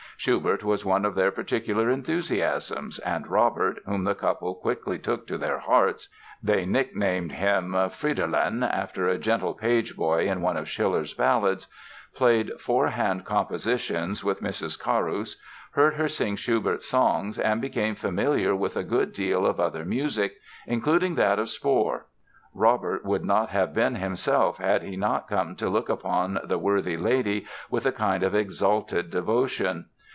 [0.17, 5.35] Schubert was one of their particular enthusiasms and Robert, whom the couple quickly took to
[5.35, 6.09] their hearts
[6.43, 11.67] (they nicknamed him "Fridolin", after a gentle page boy in one of Schiller's ballads),
[12.13, 14.79] played four hand compositions with Mrs.
[14.79, 15.37] Carus,
[15.71, 20.35] heard her sing Schubert songs and became familiar with a good deal of other music,
[20.67, 22.05] including that of Spohr.
[22.53, 26.95] Robert would not have been himself had he not come to look upon the worthy
[26.95, 29.87] lady with a kind of exalted devotion.